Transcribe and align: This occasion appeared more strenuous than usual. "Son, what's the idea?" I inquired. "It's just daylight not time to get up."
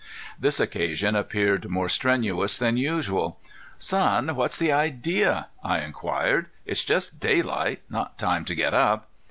This 0.39 0.59
occasion 0.59 1.15
appeared 1.15 1.69
more 1.69 1.87
strenuous 1.87 2.57
than 2.57 2.75
usual. 2.75 3.39
"Son, 3.77 4.35
what's 4.35 4.57
the 4.57 4.71
idea?" 4.71 5.49
I 5.63 5.81
inquired. 5.81 6.47
"It's 6.65 6.83
just 6.83 7.19
daylight 7.19 7.83
not 7.87 8.17
time 8.17 8.43
to 8.45 8.55
get 8.55 8.73
up." 8.73 9.07